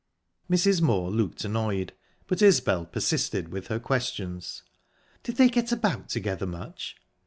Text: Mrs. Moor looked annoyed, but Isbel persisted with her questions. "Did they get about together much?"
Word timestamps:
Mrs. 0.49 0.81
Moor 0.81 1.11
looked 1.11 1.45
annoyed, 1.45 1.93
but 2.25 2.41
Isbel 2.41 2.87
persisted 2.87 3.49
with 3.49 3.67
her 3.67 3.79
questions. 3.79 4.63
"Did 5.21 5.35
they 5.35 5.47
get 5.47 5.71
about 5.71 6.09
together 6.09 6.47
much?" 6.47 6.95